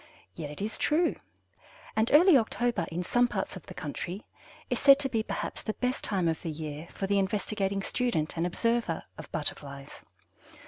Yet 0.33 0.49
it 0.49 0.63
is 0.63 0.79
true, 0.79 1.17
and 1.95 2.09
early 2.11 2.35
October, 2.35 2.87
in 2.91 3.03
some 3.03 3.27
parts 3.27 3.55
of 3.55 3.67
the 3.67 3.75
country, 3.75 4.25
is 4.67 4.79
said 4.79 4.97
to 5.01 5.09
be 5.09 5.21
perhaps 5.21 5.61
the 5.61 5.75
best 5.75 6.03
time 6.03 6.27
of 6.27 6.41
the 6.41 6.49
year 6.49 6.87
for 6.91 7.05
the 7.05 7.19
investigating 7.19 7.83
student 7.83 8.35
and 8.35 8.47
observer 8.47 9.03
of 9.19 9.31
Butterflies. 9.31 10.03